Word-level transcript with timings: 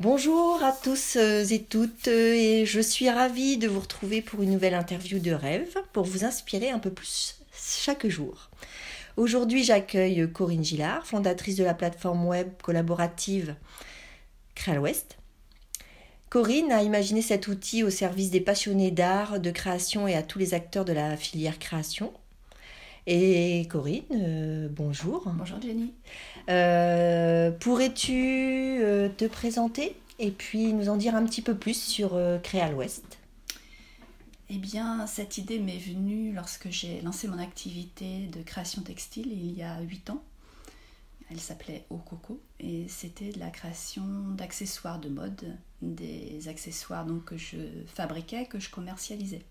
Bonjour 0.00 0.60
à 0.64 0.72
tous 0.72 1.14
euh, 1.14 1.44
et 1.44 1.62
toutes 1.62 2.08
et 2.08 2.66
je 2.66 2.80
suis 2.80 3.08
ravie 3.08 3.58
de 3.58 3.68
vous 3.68 3.78
retrouver 3.78 4.22
pour 4.22 4.42
une 4.42 4.50
nouvelle 4.50 4.74
interview 4.74 5.20
de 5.20 5.30
rêve 5.30 5.72
pour 5.92 6.04
vous 6.04 6.24
inspirer 6.24 6.68
un 6.70 6.80
peu 6.80 6.90
plus 6.90 7.40
chaque 7.56 8.08
jour. 8.08 8.50
Aujourd'hui 9.16 9.62
j'accueille 9.62 10.28
Corinne 10.32 10.64
Gillard, 10.64 11.06
fondatrice 11.06 11.54
de 11.54 11.62
la 11.62 11.74
plateforme 11.74 12.26
web 12.26 12.48
collaborative 12.60 13.54
Créal 14.56 14.80
Ouest. 14.80 15.16
Corinne 16.28 16.72
a 16.72 16.82
imaginé 16.82 17.22
cet 17.22 17.46
outil 17.46 17.84
au 17.84 17.90
service 17.90 18.32
des 18.32 18.40
passionnés 18.40 18.90
d'art, 18.90 19.38
de 19.38 19.52
création 19.52 20.08
et 20.08 20.16
à 20.16 20.24
tous 20.24 20.40
les 20.40 20.54
acteurs 20.54 20.84
de 20.84 20.92
la 20.92 21.16
filière 21.16 21.60
création. 21.60 22.12
Et 23.06 23.66
Corinne, 23.68 24.02
euh, 24.12 24.68
bonjour. 24.70 25.24
Bonjour 25.26 25.60
Jenny. 25.60 25.92
Euh, 26.48 27.50
pourrais-tu 27.50 28.78
euh, 28.80 29.10
te 29.10 29.26
présenter 29.26 29.94
et 30.18 30.30
puis 30.30 30.72
nous 30.72 30.88
en 30.88 30.96
dire 30.96 31.14
un 31.14 31.24
petit 31.26 31.42
peu 31.42 31.54
plus 31.54 31.78
sur 31.78 32.18
Créal 32.42 32.74
Ouest 32.74 33.18
Eh 34.48 34.56
bien, 34.56 35.06
cette 35.06 35.36
idée 35.36 35.58
m'est 35.58 35.76
venue 35.76 36.32
lorsque 36.32 36.70
j'ai 36.70 37.02
lancé 37.02 37.28
mon 37.28 37.38
activité 37.38 38.26
de 38.32 38.42
création 38.42 38.80
textile 38.80 39.30
il 39.30 39.52
y 39.52 39.62
a 39.62 39.82
8 39.82 40.08
ans. 40.08 40.22
Elle 41.30 41.40
s'appelait 41.40 41.84
Au 41.90 41.98
Coco 41.98 42.40
et 42.58 42.86
c'était 42.88 43.32
de 43.32 43.38
la 43.38 43.50
création 43.50 44.04
d'accessoires 44.30 44.98
de 44.98 45.10
mode, 45.10 45.58
des 45.82 46.48
accessoires 46.48 47.04
donc 47.04 47.26
que 47.26 47.36
je 47.36 47.58
fabriquais, 47.86 48.46
que 48.46 48.58
je 48.58 48.70
commercialisais. 48.70 49.42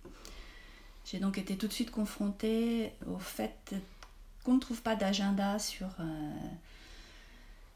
J'ai 1.05 1.19
donc 1.19 1.37
été 1.37 1.57
tout 1.57 1.67
de 1.67 1.73
suite 1.73 1.91
confrontée 1.91 2.93
au 3.07 3.17
fait 3.17 3.75
qu'on 4.43 4.55
ne 4.55 4.59
trouve 4.59 4.81
pas 4.81 4.95
d'agenda 4.95 5.59
sur, 5.59 5.87
euh, 5.99 6.31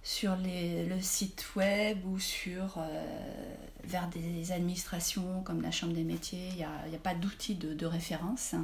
sur 0.02 0.38
le 0.40 1.00
site 1.02 1.46
web 1.56 2.06
ou 2.06 2.20
sur, 2.20 2.78
euh, 2.78 3.56
vers 3.84 4.08
des 4.10 4.52
administrations 4.52 5.42
comme 5.44 5.62
la 5.62 5.72
Chambre 5.72 5.94
des 5.94 6.04
métiers. 6.04 6.50
Il 6.52 6.56
n'y 6.56 6.64
a, 6.96 7.00
pas 7.02 7.16
d'outil 7.16 7.56
de, 7.56 7.86
référence. 7.86 8.56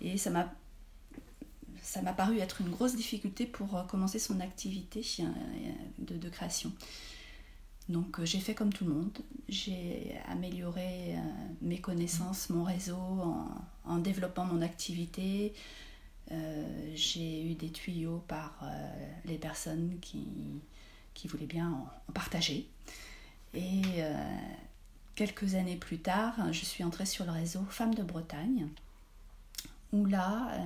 Et 0.00 0.18
ça 0.18 0.30
m'a, 0.30 0.52
ça 1.82 2.02
m'a 2.02 2.12
paru 2.12 2.38
être 2.38 2.60
une 2.60 2.70
grosse 2.70 2.96
difficulté 2.96 3.46
pour 3.46 3.76
euh, 3.76 3.82
commencer 3.84 4.18
son 4.18 4.40
activité 4.40 5.04
de 5.98 6.28
création. 6.28 6.72
Donc 7.88 8.18
euh, 8.18 8.24
j'ai 8.24 8.38
fait 8.38 8.54
comme 8.54 8.72
tout 8.72 8.84
le 8.84 8.94
monde, 8.94 9.18
j'ai 9.48 10.16
amélioré 10.28 11.14
euh, 11.14 11.18
mes 11.60 11.80
connaissances, 11.80 12.50
mon 12.50 12.64
réseau 12.64 12.98
en, 13.84 13.98
développant 13.98 14.44
mon 14.44 14.62
activité. 14.62 15.52
Euh, 16.30 16.92
j'ai 16.94 17.42
eu 17.44 17.54
des 17.54 17.70
tuyaux 17.70 18.22
par 18.28 18.62
les 19.24 19.36
personnes 19.36 19.98
qui, 20.00 20.26
qui 21.14 21.28
voulaient 21.28 21.46
bien 21.46 21.70
en, 22.08 22.12
partager. 22.12 22.68
Et 23.54 23.82
quelques 25.14 25.56
années 25.56 25.76
plus 25.76 25.98
tard, 25.98 26.34
je 26.52 26.64
suis 26.64 26.84
entrée 26.84 27.04
sur 27.04 27.26
le 27.26 27.32
réseau 27.32 27.62
Femmes 27.68 27.94
de 27.94 28.02
Bretagne, 28.02 28.68
où 29.92 30.06
là, 30.06 30.56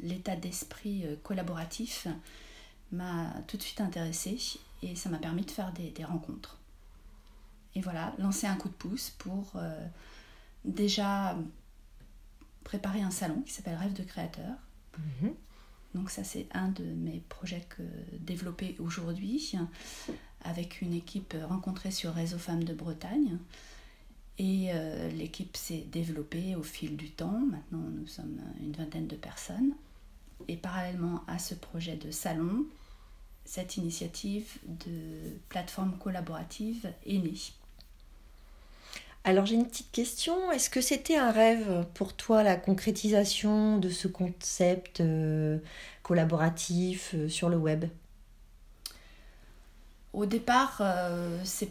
l'état 0.00 0.34
d'esprit 0.34 1.04
collaboratif 1.22 2.06
m'a 2.90 3.34
tout 3.48 3.58
de 3.58 3.62
suite 3.62 3.82
intéressée 3.82 4.38
et 4.82 4.96
ça 4.96 5.08
m'a 5.08 5.18
permis 5.18 5.42
de 5.42 5.50
faire 5.50 5.72
des, 5.72 6.04
rencontres. 6.04 6.58
Et 7.74 7.80
voilà, 7.80 8.14
lancer 8.18 8.46
un 8.46 8.56
coup 8.56 8.68
de 8.68 8.74
pouce 8.74 9.10
pour 9.10 9.52
euh, 9.56 9.86
déjà 10.64 11.36
préparer 12.64 13.00
un 13.00 13.10
salon 13.10 13.42
qui 13.42 13.52
s'appelle 13.52 13.76
Rêve 13.76 13.94
de 13.94 14.02
créateur. 14.02 14.56
Mhm. 14.98 15.34
Donc 15.94 16.10
ça 16.10 16.24
c'est 16.24 16.46
un 16.52 16.68
de 16.68 16.84
mes 16.84 17.22
projets 17.28 17.66
que 17.68 17.82
développés 18.18 18.76
aujourd'hui 18.78 19.54
avec 20.42 20.80
une 20.80 20.94
équipe 20.94 21.36
rencontrée 21.48 21.90
sur 21.90 22.14
Réseau 22.14 22.38
Femmes 22.38 22.64
de 22.64 22.74
Bretagne. 22.74 23.38
Et 24.38 24.68
euh, 24.72 25.10
l'équipe 25.10 25.56
s'est 25.56 25.86
développée 25.92 26.56
au 26.56 26.62
fil 26.62 26.96
du 26.96 27.10
temps. 27.10 27.40
Maintenant 27.40 27.90
nous 27.90 28.06
sommes 28.06 28.40
une 28.60 28.72
vingtaine 28.72 29.06
de 29.06 29.16
personnes. 29.16 29.74
Et 30.48 30.56
parallèlement 30.56 31.22
à 31.28 31.38
ce 31.38 31.54
projet 31.54 31.96
de 31.96 32.10
salon, 32.10 32.66
cette 33.44 33.76
initiative 33.76 34.58
de 34.66 35.38
plateforme 35.48 35.96
collaborative 35.98 36.92
est 37.06 37.18
née. 37.18 37.34
Alors 39.24 39.46
j'ai 39.46 39.54
une 39.54 39.66
petite 39.66 39.92
question. 39.92 40.50
Est-ce 40.50 40.68
que 40.68 40.80
c'était 40.80 41.16
un 41.16 41.30
rêve 41.30 41.86
pour 41.94 42.14
toi 42.14 42.42
la 42.42 42.56
concrétisation 42.56 43.78
de 43.78 43.88
ce 43.88 44.08
concept 44.08 45.00
euh, 45.00 45.58
collaboratif 46.02 47.14
euh, 47.14 47.28
sur 47.28 47.48
le 47.48 47.56
web? 47.56 47.84
Au 50.12 50.26
départ, 50.26 50.78
euh, 50.80 51.42
ce 51.44 51.64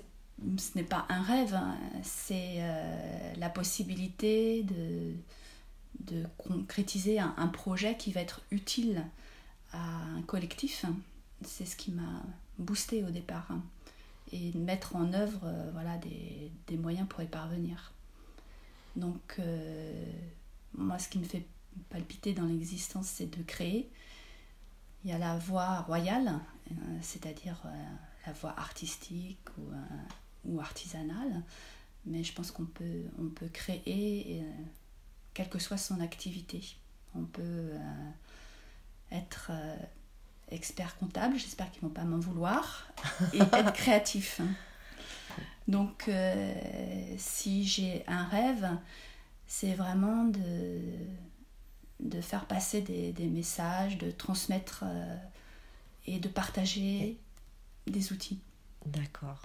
n'est 0.76 0.84
pas 0.84 1.06
un 1.09 1.22
rêve, 1.22 1.53
hein. 1.53 1.78
c'est 2.02 2.64
la 3.38 3.50
possibilité 3.50 4.64
de, 4.64 5.14
de 6.12 6.26
concrétiser 6.38 7.20
un, 7.20 7.36
un, 7.38 7.48
projet 7.48 7.96
qui 7.98 8.12
va 8.12 8.22
être 8.22 8.42
utile 8.50 9.03
à 9.74 9.78
un 10.18 10.22
collectif 10.24 10.86
c'est 11.44 11.66
ce 11.66 11.75
qui 11.75 11.91
m'a 11.91 12.24
boosté 12.57 13.03
au 13.03 13.09
départ. 13.09 13.47
Hein. 13.50 13.62
et 14.31 14.53
mettre 14.53 14.96
en 14.96 15.13
œuvre 15.13 15.41
euh, 15.44 15.69
voilà, 15.74 15.97
des, 15.97 16.78
moyens 16.78 17.07
pour 17.07 17.22
y 17.22 17.28
parvenir. 17.28 17.91
Donc, 18.96 19.35
euh, 19.40 20.06
moi, 20.74 20.97
ce 21.00 21.09
qui 21.09 21.19
me 21.19 21.25
fait 21.25 21.46
palpiter 21.90 22.34
dans 22.34 22.46
l'existence, 22.46 23.07
c'est 23.07 23.28
de 23.28 23.44
créer. 23.44 23.90
Il 25.03 25.09
y 25.09 25.13
a 25.13 25.18
la 25.18 25.38
voie 25.38 25.81
royale, 25.81 26.40
euh, 26.72 26.74
c'est-à-dire 27.02 27.62
la 28.25 28.34
voie 28.34 28.58
artistique 28.58 29.50
ou, 30.46 30.59
artisanale, 30.59 31.44
mais 32.06 32.23
je 32.23 32.34
pense 32.34 32.52
qu'on 32.52 32.68
on 33.19 33.28
peut 33.28 33.50
créer, 33.52 34.44
quelle 35.34 35.50
que 35.50 35.59
soit 35.59 35.78
son 35.78 36.00
activité. 36.00 36.62
On 37.16 37.23
peut 37.23 37.72
être 39.12 39.52
expert 40.51 40.97
comptable, 40.97 41.38
j'espère 41.38 41.72
qu'ils 41.72 41.84
ne 41.84 41.88
vont 41.88 41.94
pas 41.94 42.03
m'en 42.03 42.19
vouloir, 42.19 42.88
et 43.34 43.39
être 43.39 43.73
créatif. 43.73 44.41
Donc, 45.67 46.06
euh, 46.07 46.53
si 47.17 47.66
j'ai 47.66 48.03
un 48.07 48.25
rêve, 48.25 48.69
c'est 49.47 49.73
vraiment 49.73 50.25
de, 50.25 50.79
de 52.00 52.22
faire 52.22 52.45
passer 52.45 52.81
des, 52.81 53.11
des 53.11 53.28
messages, 53.28 53.97
de 53.97 54.11
transmettre 54.11 54.84
euh, 54.85 55.16
et 56.07 56.19
de 56.19 56.28
partager 56.28 57.17
des 57.88 58.11
outils. 58.11 58.40
D'accord. 58.85 59.41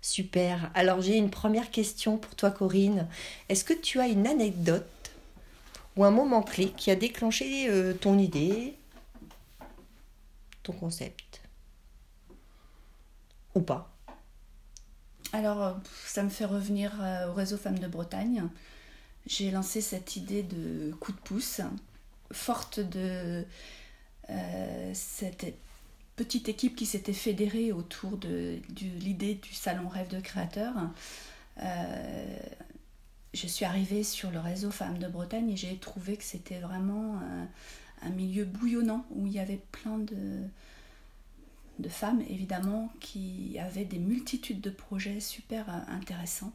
Super. 0.00 0.70
Alors 0.74 1.00
j'ai 1.00 1.16
une 1.16 1.30
première 1.30 1.70
question 1.70 2.18
pour 2.18 2.34
toi 2.34 2.50
Corinne. 2.50 3.06
Est-ce 3.48 3.64
que 3.64 3.72
tu 3.72 4.00
as 4.00 4.08
une 4.08 4.26
anecdote 4.26 5.12
ou 5.96 6.04
un 6.04 6.10
moment 6.10 6.42
clé 6.42 6.72
qui 6.76 6.90
a 6.90 6.96
déclenché 6.96 7.68
euh, 7.68 7.94
ton 7.94 8.18
idée, 8.18 8.74
ton 10.62 10.72
concept? 10.72 11.42
Ou 13.54 13.60
pas? 13.60 13.92
Alors, 15.32 15.62
euh, 15.62 15.72
ça 16.06 16.22
me 16.22 16.28
fait 16.28 16.44
revenir 16.44 16.92
euh, 17.00 17.30
au 17.30 17.32
réseau 17.32 17.56
Femmes 17.56 17.78
de 17.78 17.88
Bretagne. 17.88 18.44
J'ai 19.26 19.50
lancé 19.50 19.80
cette 19.80 20.16
idée 20.16 20.42
de 20.42 20.92
coup 21.00 21.12
de 21.12 21.18
pouce, 21.18 21.60
forte 22.32 22.80
de 22.80 23.44
euh, 24.30 24.90
cette 24.94 25.54
petite 26.16 26.48
équipe 26.48 26.76
qui 26.76 26.86
s'était 26.86 27.12
fédérée 27.12 27.72
autour 27.72 28.18
de, 28.18 28.58
l'idée 29.00 29.34
du 29.36 29.54
salon 29.54 29.88
Rêve 29.88 30.08
de 30.08 30.20
Créateur. 30.20 30.74
je 33.32 33.46
suis 33.46 33.64
arrivée 33.64 34.04
sur 34.04 34.30
le 34.30 34.40
réseau 34.40 34.70
Femmes 34.70 34.98
de 34.98 35.08
Bretagne 35.08 35.50
et 35.50 35.56
j'ai 35.56 35.76
trouvé 35.78 36.16
que 36.16 36.24
c'était 36.24 36.58
vraiment 36.58 37.20
un 38.02 38.10
milieu 38.10 38.44
bouillonnant 38.44 39.06
où 39.10 39.26
il 39.26 39.32
y 39.32 39.38
avait 39.38 39.60
plein 39.72 39.98
de, 39.98 40.42
de 41.78 41.88
femmes 41.88 42.22
évidemment 42.28 42.92
qui 43.00 43.58
avaient 43.58 43.84
des 43.84 43.98
multitudes 43.98 44.60
de 44.60 44.70
projets 44.70 45.20
super 45.20 45.68
euh, 45.68 45.78
intéressants 45.88 46.52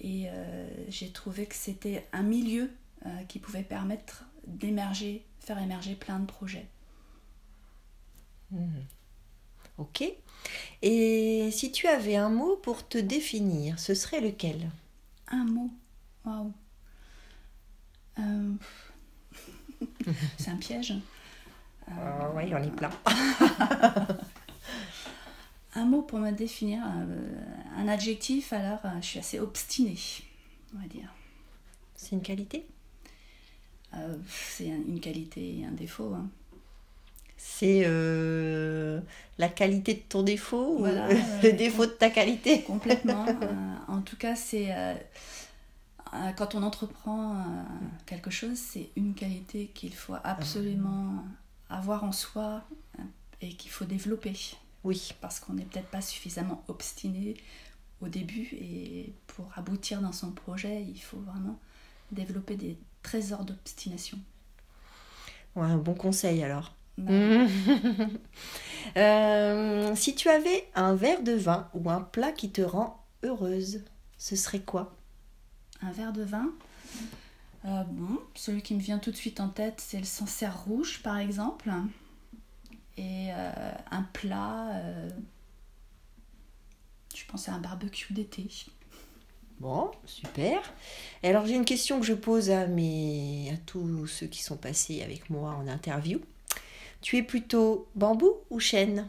et 0.00 0.28
euh, 0.28 0.68
j'ai 0.88 1.10
trouvé 1.10 1.46
que 1.46 1.54
c'était 1.54 2.06
un 2.12 2.22
milieu 2.22 2.70
euh, 3.06 3.22
qui 3.28 3.38
pouvait 3.38 3.62
permettre 3.62 4.24
d'émerger, 4.46 5.24
faire 5.38 5.58
émerger 5.58 5.94
plein 5.94 6.18
de 6.18 6.26
projets. 6.26 6.66
Mmh. 8.50 8.66
Ok. 9.78 10.04
Et 10.82 11.50
si 11.52 11.70
tu 11.70 11.86
avais 11.86 12.16
un 12.16 12.28
mot 12.28 12.56
pour 12.56 12.86
te 12.86 12.98
définir, 12.98 13.78
ce 13.78 13.94
serait 13.94 14.20
lequel? 14.20 14.70
Un 15.28 15.44
mot 15.44 15.70
Waouh 16.24 16.52
C'est 20.38 20.50
un 20.50 20.56
piège. 20.56 20.94
Euh, 21.88 21.92
oui, 22.36 22.44
on 22.52 22.62
est 22.62 22.70
plein. 22.70 22.90
un 25.74 25.84
mot 25.84 26.02
pour 26.02 26.18
me 26.18 26.30
définir, 26.30 26.82
euh, 26.84 27.34
un 27.76 27.88
adjectif, 27.88 28.52
alors 28.52 28.80
euh, 28.84 29.00
je 29.00 29.06
suis 29.06 29.18
assez 29.18 29.40
obstinée, 29.40 29.98
on 30.74 30.80
va 30.80 30.86
dire. 30.86 31.12
C'est 31.96 32.12
une 32.12 32.22
qualité? 32.22 32.66
C'est 34.26 34.66
une 34.66 35.00
qualité 35.00 35.58
et 35.58 35.66
un 35.66 35.72
défaut. 35.72 36.14
Hein. 36.14 36.26
C'est 37.44 37.82
euh, 37.86 39.00
la 39.38 39.48
qualité 39.48 39.94
de 39.94 40.02
ton 40.08 40.22
défaut 40.22 40.76
Voilà, 40.78 41.08
ou 41.08 41.10
euh, 41.10 41.42
le 41.42 41.52
défaut 41.52 41.86
de 41.86 41.90
ta 41.90 42.08
qualité? 42.08 42.62
Complètement. 42.62 43.26
Euh, 43.26 43.74
en 43.88 44.00
tout 44.00 44.16
cas, 44.16 44.36
c'est 44.36 44.70
euh, 44.70 44.94
euh, 44.94 44.94
quand 46.36 46.54
on 46.54 46.62
entreprend 46.62 47.36
euh, 47.36 47.42
quelque 48.06 48.30
chose, 48.30 48.56
c'est 48.56 48.90
une 48.96 49.14
qualité 49.14 49.68
qu'il 49.74 49.94
faut 49.94 50.14
absolument 50.24 51.24
avoir 51.70 52.04
en 52.04 52.12
soi 52.12 52.62
euh, 52.98 53.02
et 53.40 53.54
qu'il 53.54 53.70
faut 53.70 53.84
développer. 53.84 54.34
Oui, 54.84 55.12
parce 55.20 55.40
qu'on 55.40 55.54
n'est 55.54 55.64
peut-être 55.64 55.88
pas 55.88 56.02
suffisamment 56.02 56.64
obstiné 56.68 57.36
au 58.00 58.08
début 58.08 58.48
et 58.52 59.14
pour 59.28 59.46
aboutir 59.56 60.00
dans 60.00 60.12
son 60.12 60.32
projet, 60.32 60.82
il 60.82 61.00
faut 61.00 61.18
vraiment 61.18 61.58
développer 62.10 62.56
des 62.56 62.76
trésors 63.02 63.44
d'obstination. 63.44 64.18
Ouais, 65.54 65.66
un 65.66 65.78
bon 65.78 65.94
conseil 65.94 66.42
alors. 66.42 66.74
Bah, 66.98 67.12
Euh, 68.96 69.94
si 69.94 70.14
tu 70.14 70.28
avais 70.28 70.68
un 70.74 70.94
verre 70.94 71.22
de 71.22 71.32
vin 71.32 71.68
ou 71.72 71.88
un 71.88 72.00
plat 72.00 72.32
qui 72.32 72.50
te 72.50 72.60
rend 72.60 73.06
heureuse, 73.22 73.84
ce 74.18 74.36
serait 74.36 74.60
quoi? 74.60 74.92
Un 75.82 75.90
verre 75.90 76.12
de 76.12 76.22
vin. 76.22 76.52
Euh, 77.64 77.84
bon, 77.84 78.18
celui 78.34 78.62
qui 78.62 78.74
me 78.74 78.80
vient 78.80 78.98
tout 78.98 79.10
de 79.10 79.16
suite 79.16 79.40
en 79.40 79.48
tête, 79.48 79.80
c'est 79.80 79.98
le 79.98 80.04
Sancerre 80.04 80.64
rouge, 80.64 81.02
par 81.02 81.18
exemple. 81.18 81.70
Et 82.96 83.28
euh, 83.32 83.72
un 83.90 84.02
plat, 84.02 84.70
euh, 84.74 85.10
je 87.14 87.24
pense 87.26 87.48
à 87.48 87.54
un 87.54 87.58
barbecue 87.58 88.12
d'été. 88.12 88.48
Bon, 89.60 89.90
super. 90.06 90.60
Et 91.22 91.28
alors 91.28 91.46
j'ai 91.46 91.54
une 91.54 91.64
question 91.64 92.00
que 92.00 92.06
je 92.06 92.14
pose 92.14 92.50
à 92.50 92.66
mes 92.66 93.50
à 93.52 93.56
tous 93.58 94.08
ceux 94.08 94.26
qui 94.26 94.42
sont 94.42 94.56
passés 94.56 95.02
avec 95.02 95.30
moi 95.30 95.54
en 95.54 95.68
interview. 95.68 96.20
Tu 97.00 97.16
es 97.16 97.22
plutôt 97.22 97.88
bambou 97.94 98.34
ou 98.50 98.58
chêne? 98.60 99.08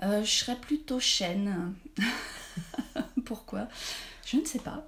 Je 0.00 0.24
serais 0.24 0.56
plutôt 0.56 1.00
chêne. 1.00 1.74
Pourquoi 3.24 3.68
Je 4.26 4.36
ne 4.36 4.44
sais 4.44 4.58
pas. 4.58 4.86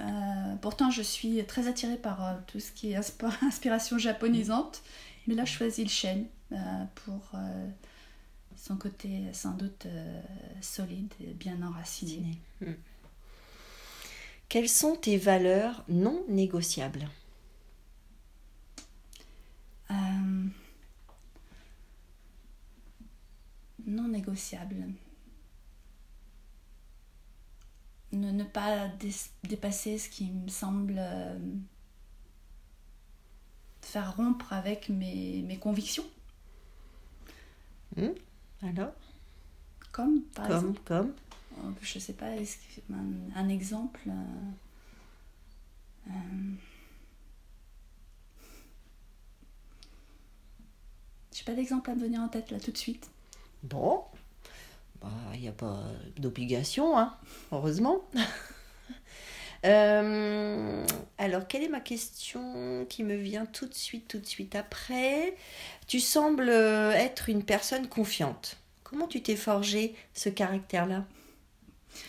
Euh, 0.00 0.54
pourtant, 0.62 0.90
je 0.90 1.02
suis 1.02 1.44
très 1.46 1.66
attirée 1.66 1.96
par 1.96 2.24
euh, 2.24 2.34
tout 2.46 2.60
ce 2.60 2.70
qui 2.72 2.92
est 2.92 2.98
insp- 2.98 3.30
inspiration 3.42 3.98
japonisante. 3.98 4.82
Mais 5.26 5.34
là, 5.34 5.44
je 5.44 5.52
choisis 5.52 5.84
le 5.84 5.90
chêne 5.90 6.26
euh, 6.52 6.56
pour 7.04 7.32
son 8.56 8.76
côté 8.76 9.22
sans 9.32 9.52
doute 9.52 9.86
solide 10.60 11.12
et 11.20 11.34
bien 11.34 11.62
enraciné. 11.62 12.38
Hmm. 12.60 12.72
Quelles 14.48 14.68
sont 14.68 14.96
tes 14.96 15.18
valeurs 15.18 15.84
non 15.88 16.24
négociables? 16.28 17.06
Non 23.86 24.08
négociable. 24.08 24.76
Ne, 28.18 28.30
ne 28.32 28.44
pas 28.44 28.88
dé- 29.00 29.12
dépasser 29.44 29.98
ce 29.98 30.08
qui 30.08 30.30
me 30.30 30.48
semble 30.48 30.96
euh, 30.98 31.38
faire 33.82 34.14
rompre 34.16 34.52
avec 34.52 34.88
mes, 34.88 35.42
mes 35.42 35.58
convictions. 35.58 36.04
Alors? 38.62 38.92
Comme, 39.92 40.22
par 40.34 40.46
Comme, 40.46 40.54
exemple, 40.54 40.80
comme 40.84 41.12
euh, 41.58 41.70
je 41.82 41.98
sais 41.98 42.12
pas, 42.14 42.36
est-ce 42.36 42.58
un, 42.92 43.36
un 43.40 43.48
exemple. 43.48 44.00
euh, 44.08 44.50
euh, 46.08 46.12
J'ai 51.32 51.42
pas 51.44 51.54
d'exemple 51.54 51.88
à 51.90 51.94
me 51.94 52.00
venir 52.02 52.20
en 52.20 52.28
tête 52.28 52.50
là 52.50 52.60
tout 52.60 52.70
de 52.70 52.76
suite. 52.76 53.08
Bon, 53.62 54.04
il 55.34 55.40
n'y 55.40 55.48
a 55.48 55.52
pas 55.52 55.82
d'obligation, 56.16 56.98
hein, 56.98 57.14
heureusement. 57.52 58.02
Euh, 59.64 60.86
alors, 61.18 61.46
quelle 61.48 61.64
est 61.64 61.68
ma 61.68 61.80
question 61.80 62.86
qui 62.88 63.02
me 63.02 63.16
vient 63.16 63.46
tout 63.46 63.66
de 63.66 63.74
suite, 63.74 64.08
tout 64.08 64.18
de 64.18 64.26
suite 64.26 64.54
après? 64.54 65.34
Tu 65.86 66.00
sembles 66.00 66.48
euh, 66.48 66.92
être 66.92 67.28
une 67.28 67.42
personne 67.44 67.88
confiante. 67.88 68.56
Comment 68.84 69.06
tu 69.08 69.22
t'es 69.22 69.36
forgé 69.36 69.94
ce 70.14 70.28
caractère-là? 70.28 71.04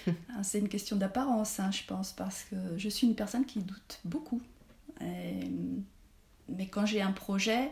Ah, 0.36 0.44
C'est 0.44 0.60
une 0.60 0.70
question 0.70 0.96
d'apparence, 0.96 1.60
hein, 1.60 1.72
je 1.72 1.84
pense, 1.84 2.14
parce 2.14 2.44
que 2.44 2.56
je 2.78 2.90
suis 2.90 3.08
une 3.08 3.16
personne 3.16 3.46
qui 3.46 3.60
doute 3.60 4.00
beaucoup. 4.06 4.42
Et- 5.02 5.50
mais 6.50 6.68
quand 6.68 6.86
j'ai 6.86 7.02
un 7.02 7.12
projet, 7.12 7.72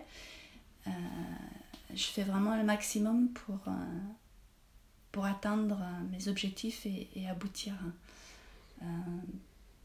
euh, 0.88 0.92
je 1.94 2.04
fais 2.06 2.24
vraiment 2.24 2.56
le 2.58 2.64
maximum 2.64 3.30
pour, 3.30 3.60
euh, 3.68 3.72
pour 5.18 5.26
atteindre 5.26 5.80
euh, 5.82 6.04
mes 6.12 6.28
objectifs 6.28 6.86
et, 6.86 7.10
et 7.16 7.28
aboutir. 7.28 7.74
Euh, 8.84 8.86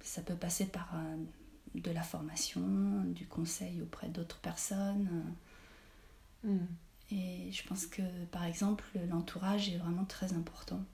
ça 0.03 0.21
peut 0.21 0.35
passer 0.35 0.67
par 0.67 0.91
euh, 0.95 1.17
de 1.75 1.91
la 1.91 2.03
formation, 2.03 2.61
du 3.07 3.25
conseil 3.25 3.81
auprès 3.81 4.09
d'autres 4.09 4.41
personnes. 4.41 5.25
Hmm. 6.45 6.67
Et 7.11 7.51
je 7.51 7.67
pense 7.67 7.87
que, 7.87 8.03
par 8.31 8.45
exemple, 8.45 8.85
l'entourage 9.09 9.71
est 9.71 9.79
vraiment 9.79 10.05
très 10.05 10.35
important 10.35 10.85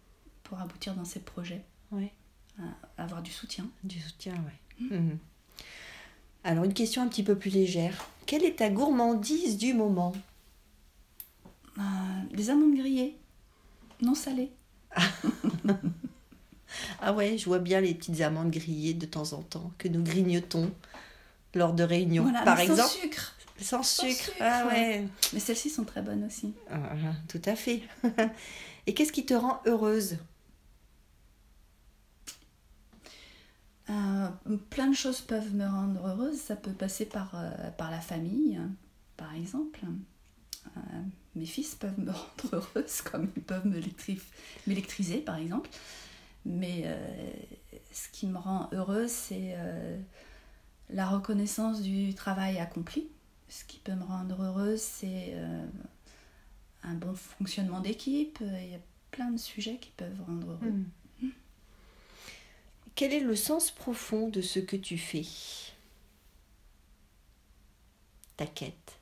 pour 0.44 0.60
aboutir 0.60 0.94
dans 0.94 1.04
ces 1.04 1.18
projets. 1.18 1.64
Euh, 1.92 2.62
avoir 2.96 3.22
du 3.22 3.32
soutien. 3.32 3.68
Du 3.82 3.98
soutien, 3.98 4.34
oui. 4.46 4.86
Mhm. 4.88 5.18
Alors, 6.44 6.62
une 6.62 6.74
question 6.74 7.02
un 7.02 7.08
petit 7.08 7.24
peu 7.24 7.36
plus 7.36 7.50
légère. 7.50 8.06
Quelle 8.24 8.44
est 8.44 8.60
ta 8.60 8.70
gourmandise 8.70 9.58
du 9.58 9.74
moment? 9.74 10.12
Des 12.32 12.50
amandes 12.50 12.76
grillées, 12.76 13.16
non 14.02 14.14
salées. 14.14 14.50
Ah 17.00 17.14
ouais, 17.14 17.38
je 17.38 17.46
vois 17.46 17.60
bien 17.60 17.80
les 17.80 17.94
petites 17.94 18.20
amandes 18.20 18.50
grillées 18.50 18.92
de 18.94 19.06
temps 19.06 19.32
en 19.32 19.42
temps 19.42 19.72
que 19.78 19.88
nous 19.88 20.02
grignotons 20.02 20.70
lors 21.54 21.72
de 21.72 21.82
réunions. 21.82 22.24
Voilà, 22.24 22.42
Par 22.42 22.56
mais 22.58 22.64
exemple, 22.64 22.82
sans 22.82 22.88
sucre. 23.00 23.34
sans 23.58 23.82
sans 23.82 24.02
sucre. 24.02 24.24
sucre. 24.24 24.36
Ah 24.40 24.66
ouais, 24.66 25.08
Mais 25.32 25.40
celles-ci 25.40 25.70
sont 25.70 25.84
très 25.84 26.02
bonnes 26.02 26.24
aussi. 26.24 26.52
Ah, 26.70 26.90
ah, 26.92 27.14
tout 27.26 27.40
à 27.46 27.56
fait. 27.56 27.82
Et 28.86 28.92
qu'est-ce 28.94 29.12
qui 29.12 29.24
te 29.24 29.32
rend 29.34 29.60
heureuse? 29.66 30.18
Euh, 33.90 34.28
plein 34.70 34.88
de 34.88 34.94
choses 34.94 35.20
peuvent 35.22 35.54
me 35.54 35.66
rendre 35.66 36.06
heureuse. 36.06 36.36
Ça 36.38 36.56
peut 36.56 36.72
passer 36.72 37.06
par, 37.06 37.30
euh, 37.34 37.70
par 37.78 37.90
la 37.90 38.00
famille, 38.00 38.60
par 39.16 39.34
exemple. 39.34 39.80
Euh, 40.66 40.80
mes 41.34 41.46
fils 41.46 41.74
peuvent 41.74 41.98
me 41.98 42.10
rendre 42.12 42.48
heureuse, 42.52 43.00
comme 43.02 43.30
ils 43.36 43.42
peuvent 43.42 43.66
m'électri- 43.66 44.20
m'électriser, 44.66 45.18
par 45.18 45.36
exemple. 45.36 45.70
Mais 46.44 46.82
euh, 46.86 47.30
ce 47.92 48.08
qui 48.10 48.26
me 48.26 48.38
rend 48.38 48.68
heureuse, 48.72 49.10
c'est 49.10 49.54
euh, 49.56 49.98
la 50.90 51.06
reconnaissance 51.08 51.82
du 51.82 52.14
travail 52.14 52.58
accompli. 52.58 53.08
Ce 53.48 53.64
qui 53.64 53.78
peut 53.78 53.94
me 53.94 54.04
rendre 54.04 54.42
heureuse, 54.42 54.80
c'est 54.80 55.34
un 56.82 56.94
bon 56.94 57.14
fonctionnement 57.14 57.80
d'équipe. 57.80 58.38
Il 58.42 58.70
y 58.70 58.74
a 58.74 58.80
plein 59.10 59.30
de 59.30 59.38
sujets 59.38 59.78
qui 59.78 59.90
peuvent 59.96 60.20
rendre 60.26 60.48
heureux. 60.52 60.74
Quel 62.94 63.12
est 63.14 63.20
le 63.20 63.36
sens 63.36 63.70
profond 63.70 64.28
de 64.28 64.42
ce 64.42 64.58
que 64.58 64.76
tu 64.76 64.98
fais? 64.98 65.24
Ta 68.36 68.46
quête. 68.46 68.97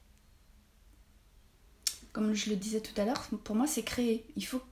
Comme 2.16 2.32
je 2.32 2.48
le 2.48 2.56
disais 2.56 2.80
tout 2.80 2.98
à 2.98 3.04
l'heure, 3.04 3.26
pour 3.44 3.54
moi, 3.54 3.66
c'est 3.66 3.82
créer. 3.82 4.24
Il 4.36 4.46
faut, 4.46 4.62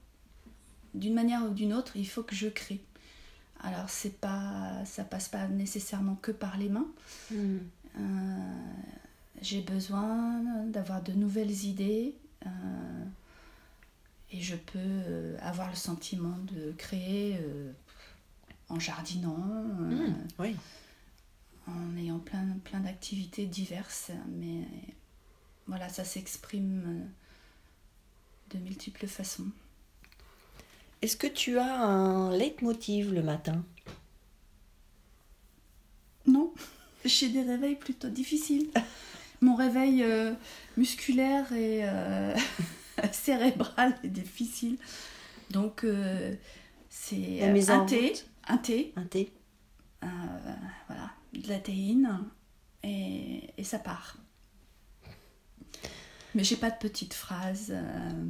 d'une 0.95 1.13
manière 1.13 1.43
ou 1.45 1.49
d'une 1.49 1.73
autre, 1.75 1.95
il 1.95 2.07
faut 2.09 2.23
que 2.23 2.33
je 2.33 2.47
crée. 2.47 2.81
Alors, 3.61 3.87
c'est 3.87 4.19
pas, 4.19 4.83
ça 4.83 5.03
passe 5.03 5.29
pas 5.29 5.47
nécessairement 5.47 6.15
que 6.15 6.31
par 6.31 6.57
les 6.57 6.69
mains. 6.69 6.87
Hmm. 7.29 7.57
Euh, 7.99 8.01
j'ai 9.43 9.61
besoin 9.61 10.41
d'avoir 10.69 11.03
de 11.03 11.11
nouvelles 11.11 11.65
idées 11.65 12.15
euh, 12.47 12.49
et 14.31 14.41
je 14.41 14.55
peux 14.55 14.79
euh, 14.79 15.37
avoir 15.39 15.69
le 15.69 15.75
sentiment 15.75 16.39
de 16.51 16.71
créer 16.79 17.37
euh, 17.39 17.71
en 18.69 18.79
jardinant, 18.79 19.37
Hmm, 19.37 20.15
Oui. 20.39 20.55
en 21.67 21.95
ayant 21.95 22.17
plein, 22.17 22.57
plein 22.63 22.79
d'activités 22.79 23.45
diverses, 23.45 24.09
mais 24.29 24.67
voilà, 25.67 25.89
ça 25.89 26.03
s'exprime 26.03 27.07
de 28.51 28.59
multiples 28.59 29.07
façons. 29.07 29.47
Est-ce 31.01 31.17
que 31.17 31.27
tu 31.27 31.57
as 31.59 31.83
un 31.83 32.35
leitmotiv 32.35 33.13
le 33.13 33.21
matin? 33.21 33.63
Non, 36.27 36.53
j'ai 37.05 37.29
des 37.29 37.43
réveils 37.43 37.75
plutôt 37.75 38.09
difficiles. 38.09 38.69
Mon 39.41 39.55
réveil 39.55 40.01
euh, 40.03 40.33
musculaire 40.77 41.51
et 41.53 41.81
euh, 41.83 42.35
cérébral 43.11 43.95
est 44.03 44.07
difficile. 44.09 44.77
Donc, 45.51 45.83
euh, 45.83 46.33
c'est 46.89 47.43
un 47.43 47.85
thé, 47.85 48.13
un 48.47 48.57
thé, 48.57 48.93
Un 48.95 49.03
thé? 49.03 49.31
Voilà, 50.87 51.11
de 51.33 51.47
la 51.49 51.59
théine, 51.59 52.19
et, 52.83 53.49
et 53.57 53.63
ça 53.63 53.79
part. 53.79 54.17
Mais 56.35 56.43
j'ai 56.43 56.57
pas 56.57 56.69
de 56.69 56.77
petites 56.77 57.13
phrases. 57.15 57.69
euh, 57.71 58.25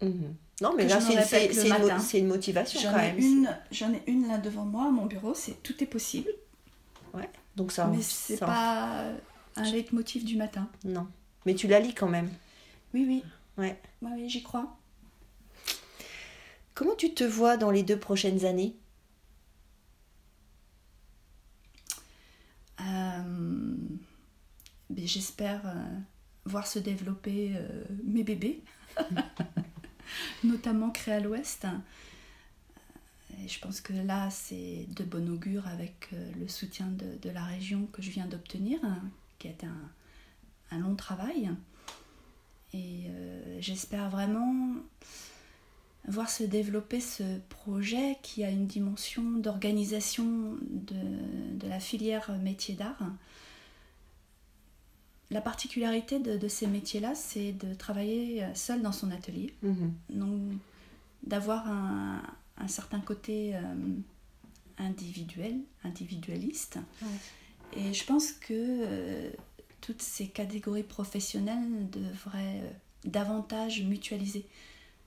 Mhm. 0.00 0.34
Non, 0.60 0.74
mais 0.76 0.86
là, 0.86 1.00
c'est 1.00 1.46
une, 1.46 2.22
une 2.22 2.28
motivation 2.28 2.80
J'en 2.80 2.92
quand 2.92 2.98
ai 3.00 3.12
même. 3.14 3.18
une, 3.18 3.58
j'en 3.72 3.92
ai 3.92 4.02
une 4.06 4.28
là 4.28 4.38
devant 4.38 4.64
moi, 4.64 4.86
à 4.86 4.90
mon 4.90 5.06
bureau, 5.06 5.34
c'est 5.34 5.60
tout 5.64 5.82
est 5.82 5.86
possible. 5.86 6.30
Donc 7.56 7.72
ça, 7.72 7.88
mais 7.88 8.00
c'est 8.02 8.38
pas 8.38 9.10
un 9.56 9.62
leitmotiv 9.72 10.24
du 10.24 10.36
matin. 10.36 10.68
Non. 10.84 11.08
Mais 11.46 11.56
tu 11.56 11.66
la 11.66 11.80
lis 11.80 11.92
quand 11.94 12.06
même. 12.08 12.30
Oui, 12.94 13.04
oui. 13.08 13.24
Ouais. 13.56 13.80
Ouais, 14.02 14.10
oui, 14.14 14.28
j'y 14.28 14.44
crois. 14.44 14.76
Comment 16.74 16.94
tu 16.94 17.12
te 17.14 17.24
vois 17.24 17.56
dans 17.56 17.72
les 17.72 17.82
deux 17.82 17.98
prochaines 17.98 18.44
années? 18.44 18.76
Euh, 22.80 23.74
ben, 24.90 25.06
J'espère 25.06 25.62
euh, 25.66 25.98
voir 26.48 26.66
se 26.66 26.78
développer 26.78 27.52
euh, 27.54 27.84
mes 28.04 28.24
bébés, 28.24 28.62
notamment 30.44 30.90
créés 30.90 31.14
à 31.14 31.20
l'Ouest. 31.20 31.66
Je 33.46 33.58
pense 33.60 33.80
que 33.80 33.92
là, 33.92 34.30
c'est 34.30 34.86
de 34.96 35.04
bon 35.04 35.28
augure 35.30 35.68
avec 35.68 36.08
euh, 36.12 36.30
le 36.40 36.48
soutien 36.48 36.86
de, 36.86 37.30
la 37.30 37.44
région 37.44 37.86
que 37.92 38.02
je 38.02 38.10
viens 38.10 38.26
d'obtenir, 38.26 38.80
hein, 38.82 39.00
qui 39.38 39.46
a 39.48 39.50
été 39.50 39.66
un, 39.66 40.76
un 40.76 40.78
long 40.80 40.96
travail. 40.96 41.50
Et 42.72 43.04
euh, 43.08 43.58
j'espère 43.60 44.10
vraiment 44.10 44.74
voir 46.08 46.28
se 46.30 46.42
développer 46.42 47.00
ce 47.00 47.38
projet 47.48 48.18
qui 48.22 48.42
a 48.42 48.50
une 48.50 48.66
dimension 48.66 49.22
d'organisation 49.22 50.56
de, 50.62 51.58
de 51.58 51.68
la 51.68 51.80
filière 51.80 52.32
métier 52.42 52.74
d'art. 52.74 53.02
La 55.30 55.40
particularité 55.40 56.18
de, 56.20 56.36
de 56.38 56.48
ces 56.48 56.66
métiers-là, 56.66 57.14
c'est 57.14 57.52
de 57.52 57.74
travailler 57.74 58.44
seul 58.54 58.80
dans 58.82 58.92
son 58.92 59.10
atelier, 59.10 59.52
Mhm. 59.62 59.92
donc 60.10 60.40
d'avoir 61.22 61.68
un, 61.68 62.22
un 62.56 62.68
certain 62.68 63.00
côté 63.00 63.54
euh, 63.54 63.60
individuel, 64.78 65.56
individualiste. 65.84 66.78
Et 67.76 67.92
je 67.92 68.04
pense 68.04 68.32
que 68.32 68.52
euh, 68.54 69.30
toutes 69.80 70.02
ces 70.02 70.28
catégories 70.28 70.82
professionnelles 70.82 71.88
devraient 71.90 72.60
euh, 72.62 72.70
davantage 73.04 73.82
mutualiser. 73.82 74.46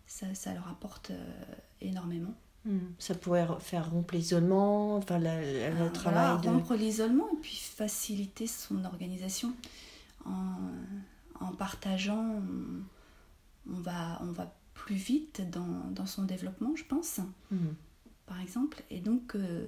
Ça, 0.07 0.27
ça 0.35 0.53
leur 0.53 0.67
apporte 0.67 1.11
euh, 1.11 1.33
énormément. 1.81 2.33
Mhm. 2.65 2.93
Ça 2.99 3.15
pourrait 3.15 3.45
re- 3.45 3.59
faire 3.59 3.89
rompre 3.89 4.13
l'isolement, 4.13 4.97
enfin 4.97 5.17
le 5.17 5.25
Euh, 5.29 5.89
travail 5.89 6.25
voilà, 6.25 6.41
de... 6.41 6.49
rompre 6.49 6.75
l'isolement 6.75 7.27
et 7.33 7.37
puis 7.41 7.55
faciliter 7.55 8.45
son 8.45 8.85
organisation 8.85 9.53
en, 10.25 11.45
en 11.45 11.51
partageant 11.53 12.23
on, 13.67 13.71
on 13.71 13.79
va, 13.81 14.19
on 14.21 14.31
va 14.31 14.53
plus 14.73 14.95
vite 14.95 15.41
dans, 15.51 15.89
dans 15.91 16.05
son 16.05 16.23
développement 16.23 16.75
je 16.75 16.83
pense 16.85 17.19
Mhm. 17.51 17.75
par 18.25 18.39
exemple 18.41 18.81
et 18.89 18.99
donc 18.99 19.35
euh, 19.35 19.67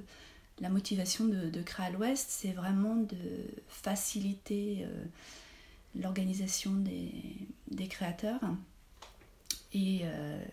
la 0.60 0.70
motivation 0.70 1.26
de, 1.26 1.50
de 1.50 1.62
Créa 1.62 1.90
l'Ouest 1.90 2.28
c'est 2.30 2.52
vraiment 2.54 2.96
de 2.96 3.18
faciliter 3.68 4.86
euh, 4.86 5.06
l'organisation 5.96 6.72
des, 6.74 7.12
des 7.72 7.88
créateurs 7.88 8.42
et 9.74 10.02
euh, 10.04 10.44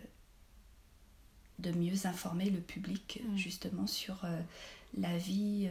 de 1.59 1.71
mieux 1.71 2.05
informer 2.05 2.49
le 2.49 2.59
public 2.59 3.21
Mm. 3.23 3.37
justement 3.37 3.87
sur 3.87 4.25
la 4.97 5.15
vie 5.17 5.69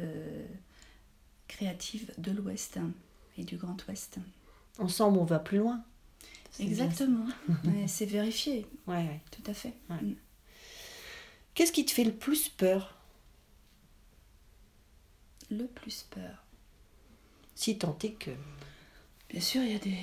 créative 1.48 2.12
de 2.18 2.30
l'Ouest 2.32 2.78
et 3.38 3.44
du 3.44 3.56
Grand 3.56 3.76
Ouest. 3.88 4.18
Ensemble, 4.78 5.18
on 5.18 5.24
va 5.24 5.38
plus 5.38 5.58
loin. 5.58 5.82
Exactement, 6.58 7.26
c'est 7.86 8.06
vérifié, 8.06 8.66
Ouais, 8.86 8.96
ouais. 8.96 9.20
tout 9.30 9.42
à 9.50 9.54
fait. 9.54 9.72
Ouais. 9.88 10.00
Mm. 10.02 10.16
Qu'est-ce 11.54 11.72
qui 11.72 11.84
te 11.84 11.92
fait 11.92 12.04
le 12.04 12.12
plus 12.12 12.48
peur? 12.48 12.96
Le 15.50 15.66
plus 15.66 16.02
peur. 16.10 16.44
Si 17.54 17.76
tant 17.78 17.96
est 18.02 18.12
que... 18.12 18.30
Bien 19.28 19.40
sûr, 19.40 19.62
il 19.62 19.72
y 19.72 19.74
a 19.74 19.78
des. 19.78 19.96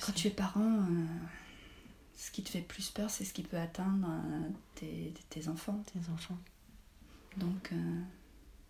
Quand 0.00 0.12
tu 0.12 0.28
es 0.28 0.30
parent, 0.30 0.60
euh, 0.62 1.06
ce 2.16 2.30
qui 2.30 2.42
te 2.42 2.48
fait 2.50 2.60
plus 2.62 2.88
peur, 2.90 3.10
c'est 3.10 3.24
ce 3.24 3.32
qui 3.34 3.42
peut 3.42 3.58
atteindre 3.58 4.08
euh, 4.08 4.48
tes, 4.74 5.12
tes 5.28 5.48
enfants. 5.48 5.82
Tes 5.92 5.98
enfants. 6.12 6.38
Donc, 7.36 7.70
euh, 7.72 8.00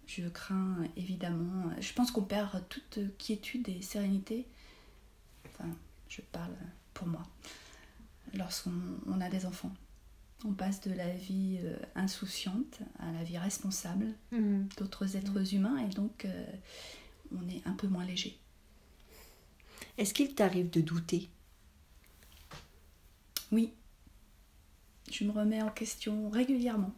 je 0.08 0.26
crains 0.28 0.78
évidemment. 0.96 1.70
Je 1.80 1.92
pense 1.92 2.10
qu'on 2.10 2.22
perd 2.22 2.66
toute 2.68 2.98
quiétude 3.18 3.68
et 3.68 3.82
sérénité. 3.82 4.46
Enfin, 5.46 5.68
je 6.08 6.20
parle 6.22 6.54
pour 6.94 7.06
moi. 7.06 7.22
Lorsqu'on 8.34 8.72
on 9.06 9.20
a 9.20 9.28
des 9.28 9.46
enfants, 9.46 9.72
on 10.44 10.52
passe 10.52 10.80
de 10.80 10.92
la 10.92 11.10
vie 11.14 11.58
euh, 11.62 11.76
insouciante 11.94 12.80
à 12.98 13.12
la 13.12 13.22
vie 13.24 13.38
responsable 13.38 14.06
Mhm. 14.32 14.68
d'autres 14.76 15.16
êtres 15.16 15.54
humains 15.54 15.78
et 15.78 15.88
donc 15.88 16.24
euh, 16.24 16.46
on 17.34 17.48
est 17.48 17.66
un 17.66 17.72
peu 17.74 17.86
moins 17.86 18.04
léger. 18.04 18.38
Est-ce 19.98 20.14
qu'il 20.14 20.34
t'arrive 20.34 20.70
de 20.70 20.80
douter? 20.80 21.28
Oui, 23.50 23.72
je 25.10 25.24
me 25.24 25.32
remets 25.32 25.62
en 25.62 25.70
question 25.70 26.28
régulièrement. 26.30 26.94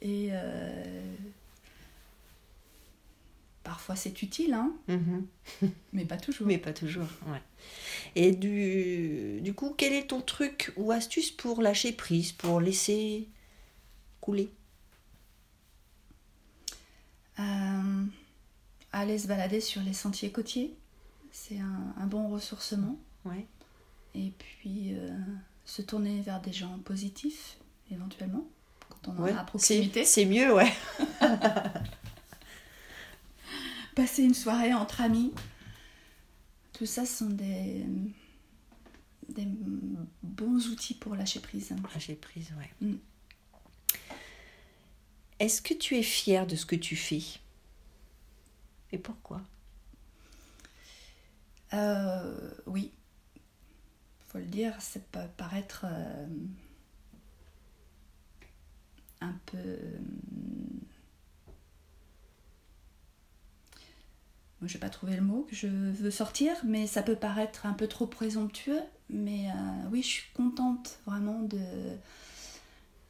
Et 0.00 0.28
euh, 0.32 0.95
parfois 3.86 3.94
c'est 3.96 4.20
utile, 4.22 4.52
hein, 4.52 4.72
Mhm. 4.88 5.26
mais 5.92 6.04
pas 6.04 6.16
toujours. 6.16 6.46
Mais 6.46 6.58
pas 6.58 6.72
toujours, 6.72 7.06
ouais. 7.28 7.40
Et 8.16 8.32
du, 8.32 9.40
du 9.42 9.54
coup, 9.54 9.74
quel 9.78 9.92
est 9.92 10.08
ton 10.08 10.20
truc 10.20 10.72
ou 10.76 10.90
astuce 10.90 11.30
pour 11.30 11.62
lâcher 11.62 11.92
prise, 11.92 12.32
pour 12.32 12.60
laisser 12.60 13.28
couler? 14.20 14.50
Euh, 17.38 18.04
aller 18.92 19.18
se 19.18 19.28
balader 19.28 19.60
sur 19.60 19.82
les 19.82 19.92
sentiers 19.92 20.32
côtiers, 20.32 20.74
c'est 21.30 21.58
un, 21.60 21.94
un 21.98 22.06
bon 22.06 22.28
ressourcement. 22.28 22.98
Ouais. 23.24 23.46
Et 24.14 24.32
puis 24.38 24.94
euh, 24.94 25.16
se 25.64 25.82
tourner 25.82 26.22
vers 26.22 26.40
des 26.40 26.52
gens 26.52 26.78
positifs, 26.84 27.56
éventuellement, 27.92 28.46
quand 28.88 29.12
on 29.12 29.18
en 29.20 29.22
Ouais, 29.24 29.32
a 29.32 29.40
à 29.40 29.44
proximité. 29.44 30.04
C'est 30.04 30.24
mieux, 30.24 30.52
ouais. 30.54 30.72
Passer 33.96 34.22
une 34.22 34.34
soirée 34.34 34.74
entre 34.74 35.00
amis. 35.00 35.32
Tout 36.74 36.84
ça 36.84 37.06
sont 37.06 37.30
des, 37.30 37.84
des 39.30 39.48
bons 40.22 40.68
outils 40.68 40.92
pour 40.92 41.16
lâcher 41.16 41.40
prise. 41.40 41.74
Lâcher 41.94 42.14
prise, 42.14 42.52
ouais. 42.58 42.70
Mm. 42.86 42.96
Est-ce 45.38 45.62
que 45.62 45.72
tu 45.72 45.96
es 45.96 46.02
fière 46.02 46.46
de 46.46 46.56
ce 46.56 46.66
que 46.66 46.76
tu 46.76 46.94
fais? 46.94 47.22
Et 48.92 48.98
pourquoi? 48.98 49.40
Euh, 51.72 52.50
oui, 52.66 52.92
faut 54.26 54.38
le 54.38 54.44
dire, 54.44 54.78
ça 54.80 55.00
peut 55.00 55.20
paraître 55.38 55.86
euh, 55.88 56.26
un 59.22 59.34
peu. 59.46 59.78
Moi, 64.60 64.68
je 64.68 64.74
vais 64.74 64.80
pas 64.80 64.88
trouver 64.88 65.16
le 65.16 65.22
mot 65.22 65.46
que 65.50 65.54
je 65.54 65.66
veux 65.66 66.10
sortir, 66.10 66.54
mais 66.64 66.86
ça 66.86 67.02
peut 67.02 67.16
paraître 67.16 67.66
un 67.66 67.74
peu 67.74 67.86
trop 67.86 68.06
présomptueux. 68.06 68.80
Mais 69.10 69.48
euh, 69.50 69.88
oui, 69.92 70.02
je 70.02 70.08
suis 70.08 70.32
contente 70.32 70.98
vraiment 71.04 71.42
de, 71.42 71.60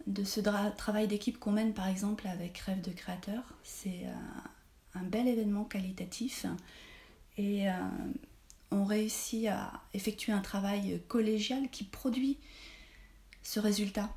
de 0.08 0.24
ce 0.24 0.40
travail 0.76 1.06
d'équipe 1.06 1.38
qu'on 1.38 1.52
mène, 1.52 1.72
par 1.72 1.86
exemple, 1.86 2.26
avec 2.26 2.58
Rêve 2.58 2.80
de 2.80 2.90
créateur. 2.90 3.42
C'est 3.62 4.06
euh, 4.06 4.98
un 4.98 5.04
bel 5.04 5.28
événement 5.28 5.62
qualitatif. 5.62 6.46
Et 7.38 7.70
euh, 7.70 7.74
on 8.72 8.84
réussit 8.84 9.46
à 9.46 9.84
effectuer 9.94 10.32
un 10.32 10.40
travail 10.40 11.00
collégial 11.06 11.70
qui 11.70 11.84
produit 11.84 12.38
ce 13.44 13.60
résultat. 13.60 14.12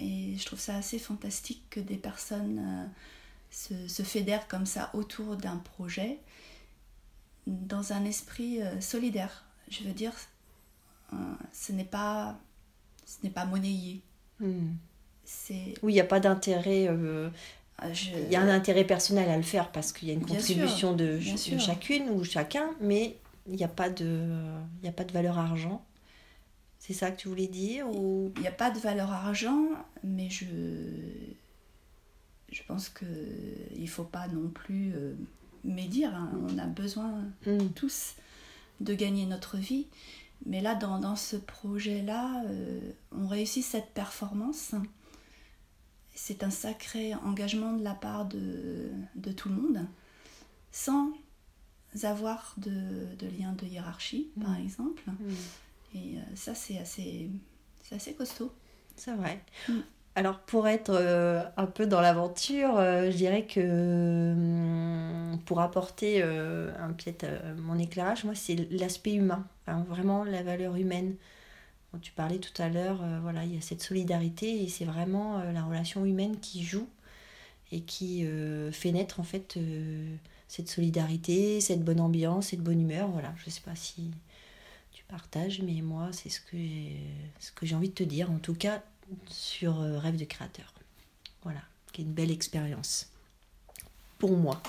Et 0.00 0.34
je 0.36 0.44
trouve 0.44 0.58
ça 0.58 0.74
assez 0.74 0.98
fantastique 0.98 1.62
que 1.70 1.78
des 1.78 1.96
personnes 1.96 2.88
se 3.50 4.02
fédèrent 4.02 4.46
comme 4.46 4.66
ça 4.66 4.90
autour 4.94 5.36
d'un 5.36 5.56
projet 5.56 6.20
dans 7.48 7.92
un 7.92 8.04
esprit 8.04 8.62
euh, 8.62 8.80
solidaire. 8.80 9.44
Je 9.70 9.82
veux 9.84 9.92
dire, 9.92 10.12
euh, 11.12 11.16
ce 11.52 11.72
n'est 11.72 11.84
pas, 11.84 12.38
ce 13.06 13.16
n'est 13.24 13.30
pas 13.30 13.44
monnayé. 13.46 14.02
Hmm. 14.40 14.72
C'est, 15.24 15.74
Oui, 15.82 15.92
il 15.92 15.94
n'y 15.96 16.00
a 16.00 16.04
pas 16.04 16.20
d'intérêt. 16.20 16.86
euh, 16.88 17.28
je- 17.92 18.10
Il 18.10 18.32
y 18.32 18.36
a 18.36 18.40
un 18.40 18.48
intérêt 18.48 18.84
personnel 18.84 19.28
à 19.28 19.36
le 19.36 19.42
faire 19.42 19.70
parce 19.72 19.92
qu'il 19.92 20.08
y 20.08 20.10
a 20.10 20.14
une 20.14 20.20
Bien 20.24 20.36
contribution 20.36 20.94
de, 20.94 21.18
chacune 21.20 22.08
ou 22.10 22.24
chacun, 22.24 22.70
mais 22.80 23.16
il 23.46 23.56
n'y 23.56 23.64
a, 23.64 23.68
pas 23.68 23.90
de- 23.90 24.38
il 24.82 24.88
a 24.88 24.92
pas 24.92 25.04
de 25.04 25.12
valeur 25.12 25.38
argent. 25.38 25.84
C'est 26.78 26.94
ça 26.94 27.10
que 27.10 27.20
tu 27.20 27.28
voulais 27.28 27.48
dire 27.48 27.88
ou... 27.88 28.32
Il 28.36 28.42
n'y 28.42 28.48
a 28.48 28.52
pas 28.52 28.70
de 28.70 28.78
valeur 28.78 29.10
argent, 29.12 29.66
mais 30.04 30.30
je, 30.30 30.46
je 32.50 32.62
pense 32.66 32.88
qu'il 32.88 33.08
ne 33.82 33.86
faut 33.86 34.04
pas 34.04 34.28
non 34.28 34.48
plus 34.48 34.92
euh, 34.94 35.14
médire. 35.68 36.14
hein. 36.14 36.30
On 36.48 36.58
a 36.58 36.66
besoin 36.66 37.24
Hmm. 37.46 37.68
tous 37.74 38.14
de 38.80 38.94
gagner 38.94 39.26
notre 39.26 39.56
vie. 39.56 39.86
Mais 40.46 40.60
là, 40.60 40.74
dans, 40.76 40.98
dans 41.00 41.16
ce 41.16 41.36
projet-là, 41.36 42.42
euh, 42.46 42.92
on 43.12 43.26
réussit 43.26 43.64
cette 43.64 43.90
performance. 43.92 44.72
C'est 46.14 46.42
un 46.42 46.50
sacré 46.50 47.14
engagement 47.14 47.72
de 47.74 47.82
la 47.84 47.94
part 47.94 48.24
de, 48.26 48.90
de 49.16 49.32
tout 49.32 49.48
le 49.48 49.54
monde, 49.56 49.86
sans 50.72 51.10
avoir 52.02 52.54
de, 52.58 53.14
de 53.18 53.26
lien 53.38 53.52
de 53.52 53.66
hiérarchie, 53.66 54.28
par 54.40 54.50
Mm. 54.58 54.62
exemple. 54.64 55.02
Mm. 55.06 55.96
Et 55.96 56.18
euh, 56.18 56.20
ça, 56.36 56.54
c'est 56.54 56.78
assez, 56.78 57.30
assez 57.90 58.14
costaud. 58.14 58.52
C'est 58.96 59.14
vrai. 59.14 59.42
Mm. 59.68 59.72
Alors 60.18 60.40
pour 60.40 60.66
être 60.66 60.90
euh, 60.90 61.44
un 61.56 61.66
peu 61.66 61.86
dans 61.86 62.00
l'aventure, 62.00 62.76
euh, 62.76 63.08
je 63.08 63.16
dirais 63.16 63.46
que 63.46 64.32
hum, 64.32 65.38
pour 65.46 65.60
apporter 65.60 66.22
euh, 66.24 66.72
un 66.80 66.92
peut-être 66.92 67.24
mon 67.56 67.78
éclairage, 67.78 68.24
moi 68.24 68.34
c'est 68.34 68.56
l'aspect 68.72 69.14
humain, 69.14 69.46
Enfin, 69.64 69.84
vraiment 69.88 70.24
la 70.24 70.42
valeur 70.42 70.74
humaine. 70.74 71.14
Dont 71.92 72.00
tu 72.00 72.10
parlais 72.10 72.38
tout 72.38 72.60
à 72.60 72.68
l'heure, 72.68 73.00
voilà, 73.22 73.44
il 73.44 73.54
y 73.54 73.58
a 73.58 73.60
cette 73.60 73.80
solidarité 73.80 74.60
et 74.64 74.68
c'est 74.68 74.84
vraiment 74.84 75.40
la 75.52 75.62
relation 75.62 76.04
humaine 76.04 76.38
qui 76.40 76.64
joue 76.64 76.88
et 77.70 77.82
qui 77.82 78.26
fait 78.72 78.92
naître 78.92 79.20
en 79.20 79.22
fait 79.22 79.58
cette 80.48 80.68
solidarité, 80.68 81.60
cette 81.60 81.84
bonne 81.84 82.00
ambiance, 82.00 82.48
cette 82.48 82.60
bonne 82.60 82.80
humeur. 82.80 83.08
Voilà, 83.08 83.32
je 83.44 83.50
sais 83.50 83.62
pas 83.62 83.76
si 83.76 84.10
tu 84.92 85.04
partages, 85.04 85.62
mais 85.62 85.80
moi 85.80 86.10
c'est 86.12 86.28
ce 86.28 86.40
que 86.40 87.66
j'ai 87.66 87.74
envie 87.76 87.88
de 87.88 87.94
te 87.94 88.04
dire. 88.04 88.30
En 88.30 88.38
tout 88.38 88.54
cas, 88.54 88.82
sur 89.28 89.80
euh, 89.80 89.98
Rêve 89.98 90.16
de 90.16 90.24
créateur. 90.24 90.72
Voilà, 91.42 91.60
qui 91.92 92.02
est 92.02 92.04
une 92.04 92.12
belle 92.12 92.30
expérience. 92.30 93.10
Pour 94.18 94.36
moi. 94.36 94.60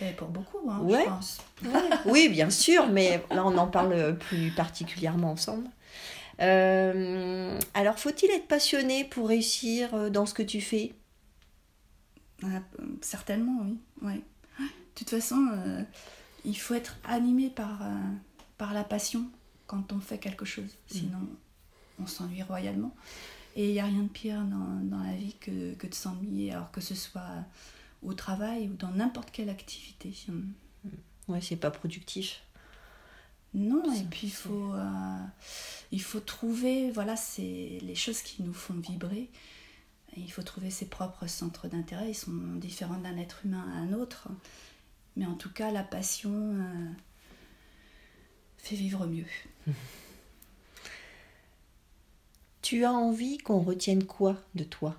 Et 0.00 0.12
pour 0.12 0.28
beaucoup, 0.28 0.70
hein, 0.70 0.80
Ouais. 0.80 1.02
je 1.04 1.08
pense. 1.08 1.38
Oui, 2.06 2.28
bien 2.28 2.48
sûr, 2.50 2.86
mais 2.88 3.22
là 3.30 3.44
on 3.44 3.56
en 3.58 3.66
parle 3.66 4.16
plus 4.18 4.50
particulièrement 4.50 5.32
ensemble. 5.32 5.68
Euh, 6.40 7.58
alors, 7.74 7.98
faut-il 7.98 8.30
être 8.30 8.48
passionné 8.48 9.04
pour 9.04 9.28
réussir 9.28 9.92
euh, 9.94 10.08
dans 10.08 10.24
ce 10.24 10.32
que 10.32 10.42
tu 10.42 10.60
fais? 10.62 10.94
Ah, 12.42 12.62
certainement, 13.02 13.60
oui. 13.62 13.78
Ouais. 14.00 14.22
De 14.58 14.64
toute 14.94 15.10
façon, 15.10 15.48
euh, 15.52 15.82
il 16.46 16.56
faut 16.56 16.74
être 16.74 16.96
animé 17.04 17.50
par, 17.50 17.82
euh, 17.82 17.94
par 18.56 18.72
la 18.72 18.84
passion 18.84 19.24
quand 19.66 19.92
on 19.92 20.00
fait 20.00 20.18
quelque 20.18 20.46
chose. 20.46 20.70
Sinon, 20.86 21.18
on 22.00 22.06
s'ennuie 22.06 22.42
royalement. 22.42 22.94
Et 23.56 23.68
il 23.68 23.72
n'y 23.72 23.80
a 23.80 23.84
rien 23.84 24.02
de 24.02 24.08
pire 24.08 24.42
dans, 24.44 24.80
dans 24.84 25.02
la 25.02 25.14
vie 25.14 25.34
que, 25.40 25.74
que 25.74 25.86
de 25.86 25.94
s'ennuyer, 25.94 26.52
alors 26.52 26.70
que 26.70 26.80
ce 26.80 26.94
soit 26.94 27.44
au 28.02 28.14
travail 28.14 28.68
ou 28.68 28.74
dans 28.74 28.90
n'importe 28.90 29.30
quelle 29.30 29.50
activité. 29.50 30.14
Ouais, 31.28 31.40
c'est 31.40 31.56
pas 31.56 31.70
productif. 31.70 32.42
Non, 33.52 33.82
et 33.92 34.04
puis 34.04 34.28
il 34.28 34.32
faut, 34.32 34.72
euh, 34.74 35.18
il 35.90 36.00
faut 36.00 36.20
trouver, 36.20 36.90
voilà, 36.92 37.16
c'est 37.16 37.78
les 37.82 37.94
choses 37.96 38.22
qui 38.22 38.42
nous 38.42 38.52
font 38.52 38.74
vibrer. 38.74 39.28
Il 40.16 40.30
faut 40.30 40.42
trouver 40.42 40.70
ses 40.70 40.86
propres 40.86 41.26
centres 41.26 41.68
d'intérêt. 41.68 42.10
Ils 42.10 42.14
sont 42.14 42.32
différents 42.56 42.98
d'un 42.98 43.16
être 43.16 43.44
humain 43.44 43.64
à 43.72 43.78
un 43.78 43.92
autre. 43.92 44.28
Mais 45.16 45.26
en 45.26 45.34
tout 45.34 45.52
cas, 45.52 45.70
la 45.70 45.82
passion 45.82 46.32
euh, 46.32 46.90
fait 48.58 48.76
vivre 48.76 49.06
mieux. 49.06 49.26
Tu 52.70 52.84
as 52.84 52.92
envie 52.92 53.36
qu'on 53.38 53.58
retienne 53.58 54.04
quoi 54.04 54.36
de 54.54 54.62
toi? 54.62 54.94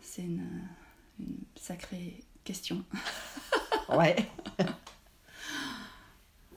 C'est 0.00 0.22
une, 0.22 0.48
une 1.20 1.36
sacrée 1.56 2.24
question. 2.42 2.82
Ouais. 3.90 4.16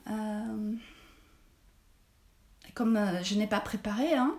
Euh, 0.08 0.72
comme 2.74 2.96
euh, 2.96 3.22
je 3.24 3.34
n'ai 3.34 3.48
pas 3.48 3.60
préparé, 3.60 4.14
hein, 4.14 4.34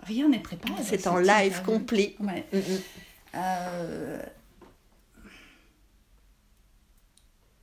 rien 0.00 0.28
n'est 0.28 0.40
préparé. 0.40 0.82
C'est 0.82 1.06
en 1.06 1.16
live 1.16 1.62
complet. 1.62 2.16
Ouais. 2.18 2.44
Mm, 2.52 2.56
mm. 2.58 2.78
Euh, 3.36 4.22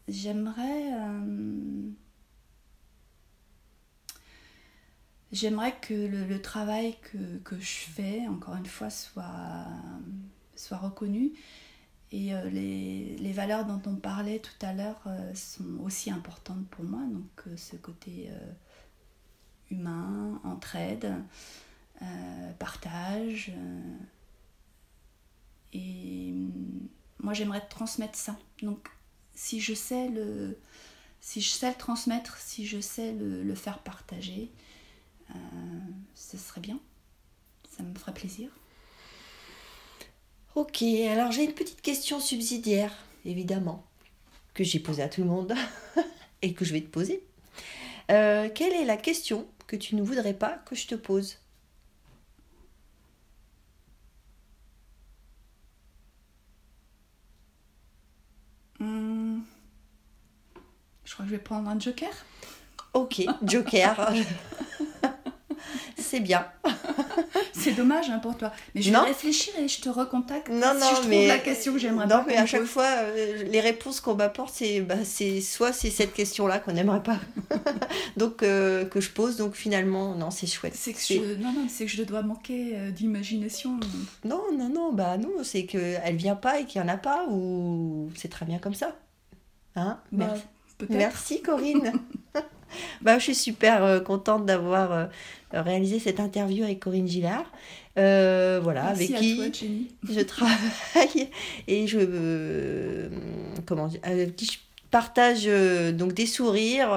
J'aimerais. 0.08 0.94
euh, 0.94 1.90
J'aimerais 5.32 5.76
que 5.82 5.94
le, 5.94 6.42
travail 6.42 6.96
que, 7.02 7.38
que 7.40 7.60
je 7.60 7.80
fais, 7.90 8.28
encore 8.28 8.56
une 8.56 8.66
fois, 8.66 8.90
soit, 8.90 9.66
soit 10.56 10.78
reconnu. 10.78 11.34
Et 12.12 12.34
euh, 12.34 12.50
les, 12.50 13.18
les 13.18 13.32
valeurs 13.34 13.66
dont 13.66 13.82
on 13.86 13.96
parlait 13.96 14.40
tout 14.40 14.66
à 14.66 14.72
l'heure 14.72 15.02
euh, 15.08 15.34
sont 15.36 15.80
aussi 15.84 16.10
importantes 16.10 16.66
pour 16.70 16.86
moi. 16.86 17.02
Donc, 17.12 17.30
euh, 17.48 17.58
ce 17.58 17.76
côté 17.76 18.30
humain, 19.70 20.40
entraide, 20.46 21.14
partage. 22.60 23.52
et 25.74 26.32
hum, 26.32 26.88
moi, 27.20 27.34
j'aimerais 27.34 27.68
transmettre 27.68 28.18
ça. 28.18 28.38
Donc, 28.62 28.88
si 29.34 29.60
je 29.60 29.74
sais 29.74 30.08
le, 30.08 30.58
si 31.20 31.42
je 31.42 31.50
sais 31.50 31.70
le 31.70 31.76
transmettre, 31.76 32.38
si 32.38 32.66
je 32.66 32.80
sais 32.80 33.12
le, 33.12 33.44
le 33.44 33.56
faire 33.56 33.80
partager, 33.80 34.52
euh, 35.32 35.40
ce 36.16 36.38
serait 36.38 36.62
bien. 36.62 36.80
Ça 37.70 37.84
me 37.84 37.94
ferait 37.98 38.14
plaisir. 38.14 38.50
Ok, 40.56 40.82
alors 40.82 41.32
j'ai 41.32 41.44
une 41.44 41.54
petite 41.54 41.82
question 41.82 42.20
subsidiaire, 42.20 42.92
évidemment, 43.26 43.86
que 44.56 44.64
j'ai 44.64 44.80
posée 44.80 45.04
à 45.04 45.10
tout 45.10 45.22
le 45.22 45.28
monde 45.28 45.54
et 46.42 46.54
que 46.54 46.66
je 46.66 46.74
vais 46.74 46.82
te 46.82 46.88
poser. 46.88 47.24
Euh, 48.10 48.50
quelle 48.54 48.74
est 48.74 48.86
la 48.86 48.98
question 48.98 49.48
que 49.68 49.76
tu 49.76 49.96
ne 49.96 50.02
voudrais 50.02 50.34
pas 50.34 50.58
que 50.66 50.76
je 50.76 50.88
te 50.88 50.96
pose? 50.96 51.38
Hum, 58.80 59.44
je 61.06 61.14
crois 61.14 61.26
que 61.26 61.32
je 61.32 61.36
vais 61.36 61.42
prendre 61.44 61.70
un 61.70 61.80
joker. 61.80 62.10
Ok, 62.94 63.22
Joker. 63.44 64.14
C'est 66.10 66.20
bien. 66.22 66.46
C'est 67.54 67.74
dommage 67.74 68.10
hein, 68.10 68.20
pour 68.20 68.38
toi. 68.38 68.52
Mais 68.74 68.82
je 68.82 68.92
Non. 68.92 69.02
vais 69.02 69.08
réfléchir 69.10 69.54
et 69.60 69.68
je 69.68 69.82
te 69.82 69.90
recontacte 69.90 70.48
Non, 70.50 70.68
si 70.74 70.80
non, 70.80 70.88
je 70.90 70.96
trouve 70.96 71.10
mais- 71.10 71.28
la 71.28 71.38
question 71.40 71.74
que 71.74 71.80
j'aimerais 71.80 72.06
Non, 72.06 72.20
pas 72.20 72.26
mais 72.28 72.38
à 72.38 72.46
chaque 72.46 72.62
pose. 72.62 72.70
fois, 72.70 72.86
euh, 72.86 73.44
les 73.44 73.60
réponses 73.60 74.00
qu'on 74.00 74.16
m'apporte, 74.16 74.54
c'est 74.56 74.80
bah, 74.82 74.96
soit 75.42 75.74
c'est 75.74 75.90
cette 75.90 76.14
question-là 76.14 76.60
qu'on 76.60 76.72
n'aimerait 76.74 77.04
pas, 77.04 77.20
donc 78.18 78.42
euh, 78.44 78.86
que 78.86 79.02
je 79.02 79.10
pose. 79.10 79.36
Donc 79.38 79.56
finalement, 79.56 80.16
non, 80.16 80.32
c'est 80.32 80.48
chouette. 80.48 80.76
C'est 80.76 80.94
que 80.94 81.00
je... 81.02 81.36
Non, 81.42 81.52
non, 81.52 81.68
c'est 81.68 81.86
que 81.86 81.92
je 81.92 82.04
dois 82.04 82.22
manquer 82.22 82.72
euh, 82.76 82.92
d'imagination. 82.92 83.80
Non, 84.24 84.44
non, 84.58 84.70
non, 84.70 84.94
bah 84.94 85.18
non, 85.18 85.32
c'est 85.44 85.66
que 85.66 85.96
elle 86.04 86.16
vient 86.16 86.36
pas 86.36 86.60
et 86.60 86.66
qu'il 86.66 86.82
y 86.82 86.84
en 86.84 86.88
a 86.88 86.98
pas 86.98 87.26
ou 87.30 88.10
c'est 88.16 88.30
très 88.30 88.46
bien 88.46 88.60
comme 88.60 88.76
ça. 88.76 88.96
Hein? 89.76 90.00
Bah, 90.12 90.28
Merci. 90.30 90.46
Merci 90.90 91.42
Corinne. 91.42 91.92
bah, 93.02 93.18
je 93.18 93.24
suis 93.24 93.36
super 93.36 93.84
euh, 93.84 94.00
contente 94.00 94.46
d'avoir 94.46 94.92
euh, 94.92 95.06
réalisé 95.52 96.00
cette 96.00 96.20
interview 96.20 96.64
avec 96.64 96.80
Corinne 96.80 97.08
Gillard. 97.08 97.46
Euh, 97.98 98.60
voilà, 98.62 98.94
Merci 98.96 99.04
avec 99.04 99.16
à 99.16 99.20
qui 99.20 99.36
toi, 99.36 99.46
Jenny. 99.52 99.88
je 100.04 100.22
travaille 100.22 101.30
et 101.68 101.88
je 101.88 103.10
comment 103.66 103.90
avec 104.04 104.36
qui 104.36 104.46
je 104.46 104.58
partage 104.92 105.46
donc 105.96 106.14
des 106.14 106.28
sourires, 106.28 106.96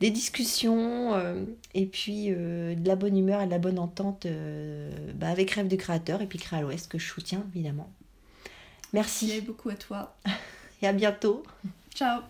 des 0.00 0.10
discussions 0.10 1.12
et 1.74 1.86
puis 1.86 2.28
de 2.28 2.86
la 2.88 2.94
bonne 2.94 3.18
humeur 3.18 3.42
et 3.42 3.46
de 3.46 3.50
la 3.50 3.58
bonne 3.58 3.80
entente 3.80 4.28
bah, 5.16 5.28
avec 5.28 5.50
Rêve 5.50 5.66
de 5.66 5.76
créateur 5.76 6.22
et 6.22 6.26
puis 6.26 6.38
Créa 6.38 6.60
l'Ouest 6.60 6.88
que 6.88 6.98
je 6.98 7.06
soutiens 7.06 7.44
évidemment. 7.52 7.90
Merci 8.92 9.26
Merci 9.26 9.40
beaucoup 9.42 9.68
à 9.68 9.74
toi. 9.74 10.16
et 10.82 10.86
à 10.86 10.92
bientôt. 10.92 11.42
Ciao. 11.94 12.20